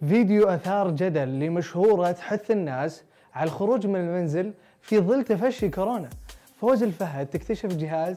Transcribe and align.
فيديو 0.00 0.48
أثار 0.48 0.90
جدل 0.90 1.28
لمشهورة 1.28 2.12
تحث 2.12 2.50
الناس 2.50 3.02
على 3.34 3.48
الخروج 3.48 3.86
من 3.86 4.00
المنزل 4.00 4.52
في 4.80 5.00
ظل 5.00 5.24
تفشي 5.24 5.68
كورونا. 5.68 6.10
فوز 6.60 6.82
الفهد 6.82 7.26
تكتشف 7.26 7.76
جهاز 7.76 8.16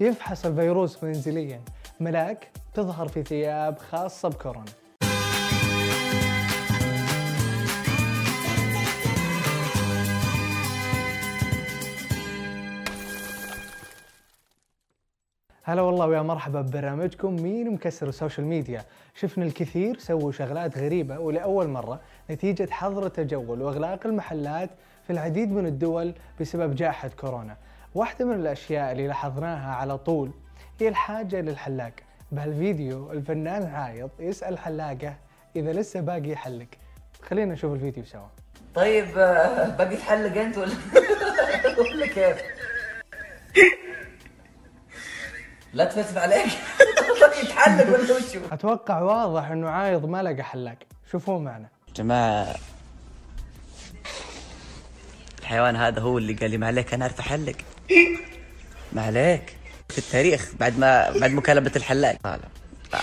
يفحص 0.00 0.46
الفيروس 0.46 1.04
منزليا. 1.04 1.60
ملاك 2.00 2.48
تظهر 2.74 3.08
في 3.08 3.22
ثياب 3.22 3.78
خاصة 3.78 4.28
بكورونا. 4.28 4.72
هلا 15.68 15.82
والله 15.82 16.06
ويا 16.06 16.22
مرحبا 16.22 16.60
ببرنامجكم 16.60 17.42
مين 17.42 17.70
مكسر 17.70 18.08
السوشيال 18.08 18.46
ميديا. 18.46 18.84
شفنا 19.14 19.44
الكثير 19.44 19.98
سووا 19.98 20.32
شغلات 20.32 20.78
غريبة 20.78 21.18
ولأول 21.18 21.68
مرة 21.68 22.00
نتيجة 22.30 22.68
حظر 22.70 23.06
التجول 23.06 23.62
وإغلاق 23.62 24.06
المحلات 24.06 24.70
في 25.06 25.12
العديد 25.12 25.52
من 25.52 25.66
الدول 25.66 26.14
بسبب 26.40 26.74
جائحة 26.74 27.08
كورونا. 27.08 27.56
واحدة 27.94 28.24
من 28.24 28.34
الأشياء 28.34 28.92
اللي 28.92 29.06
لاحظناها 29.06 29.74
على 29.74 29.98
طول 29.98 30.30
هي 30.80 30.88
الحاجة 30.88 31.40
للحلاق. 31.40 31.92
بهالفيديو 32.32 33.12
الفنان 33.12 33.62
عايض 33.62 34.10
يسأل 34.18 34.58
حلاقة 34.58 35.14
إذا 35.56 35.72
لسه 35.72 36.00
باقي 36.00 36.28
يحلق. 36.30 36.66
خلينا 37.22 37.52
نشوف 37.52 37.72
الفيديو 37.72 38.04
سوا. 38.04 38.28
طيب 38.74 39.18
آه، 39.18 39.68
باقي 39.68 39.96
تحلق 39.96 40.40
أنت 40.40 40.58
ولا 40.58 40.72
ولا 41.94 42.06
كيف؟ 42.06 42.42
لا 45.72 45.84
تفلسف 45.84 46.18
عليك. 46.18 46.48
باقي 47.20 47.46
تحلق 47.46 47.86
ولا 47.86 48.02
وشو؟ 48.02 48.40
أتوقع 48.52 49.00
واضح 49.00 49.50
إنه 49.50 49.68
عايض 49.68 50.06
ما 50.06 50.22
لقى 50.22 50.42
حلاق. 50.42 50.76
شوفوه 51.12 51.38
معنا. 51.38 51.68
جماعة. 51.96 52.54
الحيوان 55.40 55.76
هذا 55.76 56.00
هو 56.00 56.18
اللي 56.18 56.32
قال 56.32 56.50
لي 56.50 56.58
ما 56.58 56.66
عليك 56.66 56.94
أنا 56.94 57.04
أعرف 57.04 57.20
أحلق. 57.20 57.56
ما 58.92 59.02
عليك. 59.02 59.56
في 59.88 59.98
التاريخ 59.98 60.52
بعد 60.60 60.78
ما 60.78 61.18
بعد 61.20 61.30
مكالمة 61.30 61.72
الحلاق. 61.76 62.16
لا 62.24 62.36
لا. 62.36 62.48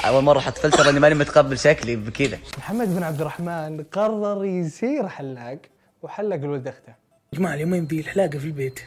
أول 0.08 0.24
مرة 0.24 0.40
حط 0.40 0.58
فلتر 0.58 0.90
إني 0.90 1.00
ماني 1.00 1.16
متقبل 1.16 1.60
شكلي 1.60 1.96
بكذا. 1.96 2.40
محمد 2.58 2.96
بن 2.96 3.04
عبد 3.04 3.22
الرحمن 3.22 3.84
قرر 3.84 4.46
يصير 4.46 5.08
حلاق 5.08 5.58
وحلق 6.02 6.36
الولد 6.36 6.68
أخته. 6.68 6.94
يا 7.34 7.40
جماعة 7.40 7.54
اليومين 7.54 7.86
ذي 7.86 8.00
الحلاقة 8.00 8.40
في 8.40 8.46
البيت. 8.46 8.80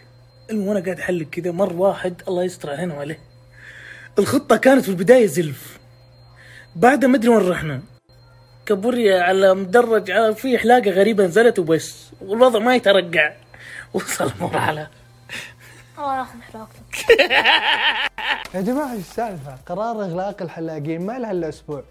المهم 0.51 0.69
وأنا 0.69 0.81
قاعد 0.84 1.01
أحلق 1.01 1.27
كذا 1.31 1.51
مر 1.51 1.73
واحد 1.73 2.23
الله 2.29 2.45
يستر 2.45 2.71
علينا 2.71 2.95
وعليه. 2.95 3.28
الخطة 4.19 4.57
كانت 4.57 4.83
في 4.83 4.89
البداية 4.89 5.27
زلف. 5.27 5.79
بعدها 6.77 7.09
ما 7.09 7.17
أدري 7.17 7.29
وين 7.29 7.49
رحنا. 7.49 7.83
كابوريا 8.67 9.23
على 9.23 9.55
مدرج 9.55 10.11
على 10.11 10.35
في 10.35 10.59
حلاقة 10.59 10.91
غريبة 10.91 11.27
نزلت 11.27 11.59
وبس. 11.59 12.11
والوضع 12.21 12.59
ما 12.59 12.75
يترقع. 12.77 13.33
وصل 13.95 14.33
مرحله 14.41 14.89
الله 15.99 16.19
ياخذ 16.19 16.41
حلاقتك. 16.41 17.21
يا 18.55 18.61
جماعة 18.61 18.93
إيش 18.93 19.01
السالفة؟ 19.01 19.57
قرار 19.67 20.05
إغلاق 20.05 20.43
الحلاقين 20.43 21.07
ما 21.07 21.19
لها 21.19 21.31
إلا 21.31 21.49
أسبوع. 21.49 21.83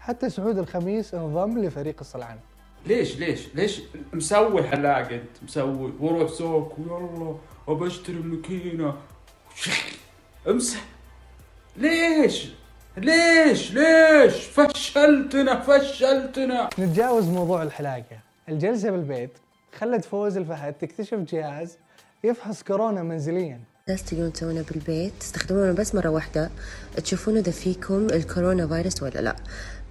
حتى 0.00 0.30
سعود 0.30 0.58
الخميس 0.58 1.14
انضم 1.14 1.58
لفريق 1.64 1.96
الصلعان. 2.00 2.38
ليش؟ 2.86 3.16
ليش؟ 3.16 3.40
ليش 3.54 3.80
مسوي 4.12 4.62
حلاق 4.62 4.96
أنت؟ 5.12 5.42
مسوي 5.42 5.92
وأروح 6.00 6.30
سوق 6.30 6.74
ويلا 6.78 7.34
وبشتري 7.66 8.14
ماكينه 8.16 8.94
امسح. 10.48 10.95
ليش؟ 11.78 12.48
ليش؟ 12.96 13.72
ليش؟ 13.72 14.34
فشلتنا 14.34 15.60
فشلتنا. 15.60 16.70
نتجاوز 16.78 17.24
موضوع 17.28 17.62
الحلاقة. 17.62 18.18
الجلسة 18.48 18.90
بالبيت 18.90 19.30
خلت 19.78 20.04
فوز 20.04 20.36
الفهد 20.36 20.72
تكتشف 20.74 21.14
جهاز 21.14 21.76
يفحص 22.24 22.62
كورونا 22.62 23.02
منزليا. 23.02 23.60
ناس 23.88 24.04
تقدرون 24.04 24.32
تسوونه 24.32 24.64
بالبيت 24.70 25.12
تستخدمونه 25.20 25.72
بس 25.72 25.94
مرة 25.94 26.08
واحدة. 26.08 26.50
تشوفون 27.04 27.36
إذا 27.36 27.52
فيكم 27.52 28.06
الكورونا 28.06 28.66
فيروس 28.68 29.02
ولا 29.02 29.20
لا. 29.20 29.36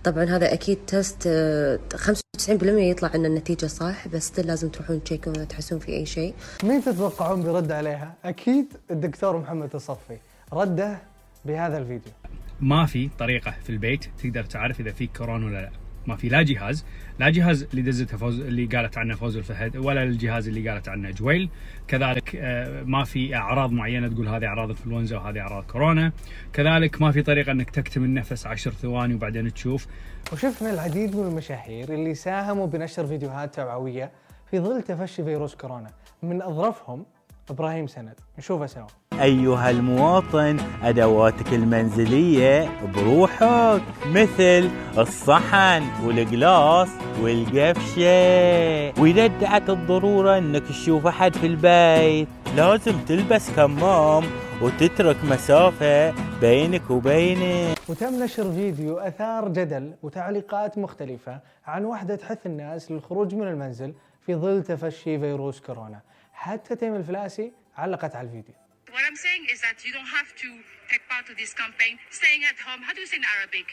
طبعا 0.03 0.23
هذا 0.23 0.53
أكيد 0.53 0.77
تست 0.87 1.23
آه، 1.27 1.79
95% 1.95 2.63
يطلع 2.63 3.09
عنا 3.13 3.27
النتيجة 3.27 3.65
صح 3.65 4.07
بس 4.07 4.39
لازم 4.39 4.69
تروحون 4.69 5.03
تشيكون 5.03 5.35
إذا 5.35 5.45
تحسون 5.45 5.79
في 5.79 5.91
أي 5.91 6.05
شيء. 6.05 6.33
مين 6.63 6.83
تتوقعون 6.83 7.41
بيرد 7.43 7.71
عليها؟ 7.71 8.13
أكيد 8.25 8.73
الدكتور 8.91 9.37
محمد 9.37 9.75
الصفي. 9.75 10.17
رده 10.53 10.97
بهذا 11.45 11.77
الفيديو. 11.77 12.13
ما 12.59 12.85
في 12.85 13.09
طريقة 13.19 13.51
في 13.51 13.69
البيت 13.69 14.05
تقدر 14.23 14.43
تعرف 14.43 14.79
إذا 14.79 14.91
فيك 14.91 15.17
كورونا 15.17 15.45
ولا 15.45 15.61
لا. 15.61 15.69
ما 16.07 16.15
في 16.15 16.29
لا 16.29 16.41
جهاز. 16.41 16.85
لا 17.19 17.29
جهاز 17.29 17.63
اللي 17.63 17.81
دزته 17.81 18.17
فوز 18.17 18.39
اللي 18.39 18.65
قالت 18.65 18.97
عنه 18.97 19.15
فوز 19.15 19.37
الفهد 19.37 19.77
ولا 19.77 20.03
الجهاز 20.03 20.47
اللي 20.47 20.69
قالت 20.69 20.89
عنه 20.89 21.11
جويل. 21.11 21.49
كذلك 21.87 22.35
آه، 22.35 22.83
ما 22.83 23.03
في 23.03 23.35
أعراض 23.35 23.71
معينة 23.71 24.07
تقول 24.07 24.27
هذه 24.27 24.45
أعراض 24.45 24.69
إنفلونزا 24.69 25.17
وهذه 25.17 25.39
أعراض 25.39 25.63
كورونا. 25.63 26.11
كذلك 26.53 27.01
ما 27.01 27.11
في 27.11 27.21
طريقة 27.21 27.51
إنك 27.51 27.69
تكتم 27.69 28.03
النفس 28.03 28.47
عشر 28.47 28.71
ثواني 28.71 29.13
وبعدين 29.13 29.53
تشوف. 29.53 29.87
وشفنا 30.33 30.73
العديد 30.73 31.15
من 31.15 31.27
المشاهير 31.27 31.93
اللي 31.93 32.15
ساهموا 32.15 32.67
بنشر 32.67 33.07
فيديوهات 33.07 33.55
توعوية 33.55 34.11
في 34.51 34.59
ظل 34.59 34.81
تفشي 34.81 35.23
فيروس 35.23 35.55
كورونا. 35.55 35.91
من 36.23 36.41
أظرفهم 36.41 37.05
إبراهيم 37.49 37.87
سند. 37.87 38.19
نشوفه 38.37 38.65
سوا. 38.65 38.87
أيها 39.21 39.69
المواطن 39.69 40.57
أدواتك 40.83 41.53
المنزلية 41.53 42.69
بروحك 42.95 43.81
مثل 44.05 44.69
الصحن 44.97 45.83
والقلاص 46.05 46.89
والقفشة. 47.21 49.01
وإذا 49.01 49.25
ادعت 49.25 49.69
الضرورة 49.69 50.37
أنك 50.37 50.63
تشوف 50.67 51.07
أحد 51.07 51.35
في 51.35 51.47
البيت. 51.47 52.27
لازم 52.55 52.99
تلبس 53.07 53.51
كمام 53.51 54.23
وتترك 54.61 55.17
مسافة 55.23 56.13
بينك 56.41 56.89
وبينه. 56.89 57.75
وتم 57.89 58.23
نشر 58.23 58.51
فيديو 58.51 58.97
أثار 58.97 59.49
جدل 59.49 59.93
وتعليقات 60.03 60.77
مختلفة 60.77 61.39
عن 61.67 61.85
وحدة 61.85 62.15
تحث 62.15 62.45
الناس 62.45 62.91
للخروج 62.91 63.35
من 63.35 63.47
المنزل 63.47 63.93
في 64.25 64.35
ظل 64.35 64.63
تفشي 64.63 65.19
فيروس 65.19 65.59
كورونا. 65.59 65.99
حتى 66.33 66.75
تيم 66.75 66.95
الفلاسي 66.95 67.51
علقت 67.77 68.15
على 68.15 68.27
الفيديو. 68.27 68.55
What 68.95 69.03
I'm 69.09 69.19
saying 69.27 69.43
is 69.53 69.59
that 69.65 69.77
you 69.85 69.91
don't 69.97 70.11
have 70.19 70.29
to 70.43 70.49
take 70.91 71.03
part 71.13 71.25
of 71.31 71.35
this 71.41 71.51
campaign. 71.61 71.93
Staying 72.19 72.43
at 72.51 72.57
home. 72.65 72.79
How 72.87 72.93
do 72.95 72.99
you 73.03 73.09
say 73.11 73.19
in 73.23 73.27
Arabic? 73.37 73.67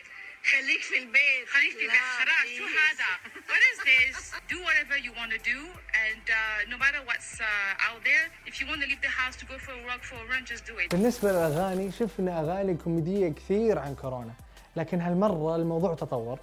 خليك 0.53 0.83
في 0.91 0.97
البيت. 1.03 1.45
خليك 1.55 1.73
في 1.79 1.85
البيت. 1.87 2.09
خلاص 2.21 2.47
شو 2.59 2.65
هذا? 2.83 3.11
What 3.53 3.63
is 3.71 3.79
this? 3.91 4.17
Do 4.53 4.59
whatever 4.69 4.97
you 5.07 5.13
want 5.21 5.31
to 5.37 5.41
do, 5.53 5.59
and 6.07 6.25
uh, 6.31 6.71
no 6.73 6.77
matter 6.85 7.01
what's 7.09 7.33
uh, 7.41 7.89
out 7.89 8.01
there, 8.11 8.25
if 8.51 8.55
you 8.59 8.65
want 8.71 8.81
to 8.83 8.89
leave 8.91 9.03
the 9.09 9.15
house 9.21 9.37
to 9.41 9.45
go 9.53 9.57
for 9.65 9.73
a 9.81 9.83
walk, 9.89 10.03
for 10.11 10.19
a 10.25 10.27
run, 10.33 10.43
just 10.53 10.65
do 10.71 10.75
it. 10.83 10.89
بالنسبة 10.91 11.33
للأغاني 11.33 11.93
شفنا 11.93 12.41
أغاني 12.41 12.75
كوميدية 12.75 13.29
كثير 13.29 13.79
عن 13.79 13.95
كورونا 13.95 14.35
لكن 14.77 15.01
هالمرة 15.01 15.57
الموضوع 15.57 15.95
تطور 15.95 16.39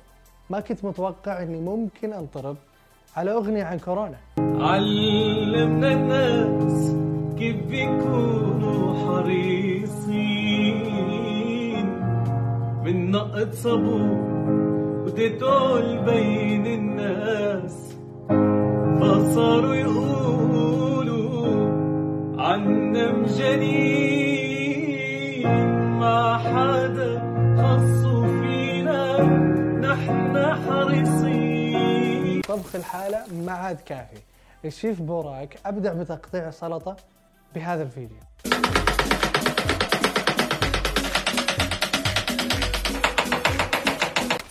ما 0.49 0.59
كنت 0.59 0.83
متوقع 0.85 1.41
أني 1.41 1.57
ممكن 1.57 2.13
أنطرب 2.13 2.57
على 3.17 3.31
أغنية 3.31 3.63
عن 3.63 3.79
كورونا 3.79 4.19
علمنا 4.37 5.91
الناس 5.91 6.88
بيكونوا 7.53 8.93
حريصين. 9.05 10.69
من 12.83 13.11
نقط 13.11 13.53
صابون 13.53 14.19
وتدول 15.05 15.97
بين 16.05 16.65
الناس. 16.65 17.95
فصاروا 19.01 19.75
يقولوا 19.75 21.47
عنا 22.41 23.11
مجانين. 23.11 24.49
ما 25.99 26.37
حدا 26.37 27.11
خصوا 27.57 28.27
فينا 28.27 29.23
نحن 29.79 30.53
حريصين. 30.67 32.41
طبخ 32.41 32.75
الحالة 32.75 33.19
ما 33.45 33.51
عاد 33.51 33.79
كافي. 33.85 34.17
الشيف 34.65 35.01
بوراك 35.01 35.59
أبدع 35.65 35.93
بتقطيع 35.93 36.49
سلطة؟ 36.49 36.95
بهذا 37.55 37.83
الفيديو 37.83 38.17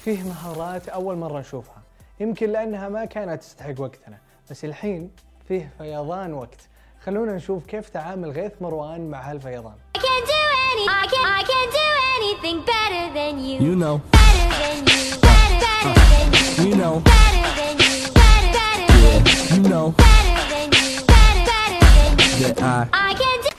فيه 0.04 0.22
مهارات 0.22 0.88
أول 0.88 1.16
مرة 1.16 1.40
نشوفها 1.40 1.82
يمكن 2.20 2.50
لأنها 2.50 2.88
ما 2.88 3.04
كانت 3.04 3.42
تستحق 3.42 3.80
وقتنا 3.80 4.18
بس 4.50 4.64
الحين 4.64 5.10
فيه 5.48 5.70
فيضان 5.78 6.32
وقت 6.34 6.60
خلونا 7.04 7.32
نشوف 7.36 7.66
كيف 7.66 7.88
تعامل 7.88 8.30
غيث 8.30 8.52
مروان 8.60 9.10
مع 9.10 9.30
هالفيضان 9.30 9.74
I 9.96 10.00
can 10.00 10.22
do 10.26 10.40
any 10.70 10.84
I 10.88 11.06
can 11.12 11.24
I 11.38 11.42
can 11.50 11.66
do 11.80 11.86
anything 12.16 12.58
better 12.72 13.04
than 13.18 13.34
you 13.46 13.56
You 13.68 13.74
know. 13.82 13.96
better 14.18 14.46
than 14.62 14.78
you 14.90 15.02
better 15.28 15.60
better 15.68 15.94
than 16.10 16.26
you 16.36 16.68
You 16.68 16.74
know. 16.82 16.94
better 17.12 17.50
than 17.58 17.74
you 17.84 17.94
better 18.20 18.52
better 18.58 18.86
than 19.02 19.20
you 19.32 19.56
You 19.56 19.62
know 19.72 19.86
better 20.04 20.27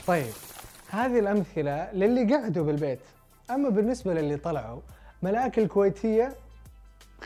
طيب 0.06 0.32
هذه 0.90 1.18
الأمثلة 1.18 1.88
للي 1.92 2.34
قعدوا 2.34 2.64
بالبيت. 2.64 2.98
أما 3.50 3.68
بالنسبة 3.68 4.14
للي 4.14 4.36
طلعوا 4.36 4.80
ملاك 5.22 5.58
الكويتية 5.58 6.32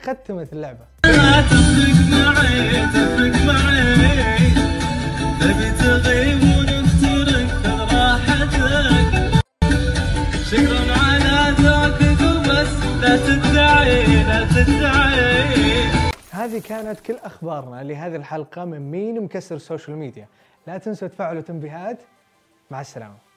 ختمت 0.03 0.53
اللعبة. 0.53 0.85
هذه 16.31 16.59
كانت 16.69 17.01
كل 17.01 17.17
أخبارنا 17.25 17.83
لهذه 17.83 18.17
الحلقة 18.17 18.65
من 18.65 18.91
مين 18.91 19.21
مكسر 19.21 19.57
السوشيال 19.57 19.97
ميديا 19.97 20.27
لا 20.67 20.79
تنسوا 20.79 21.09
تفعلوا 21.09 21.43
تنبيهات. 21.43 22.03
مع 22.71 22.81
السلامة. 22.81 23.34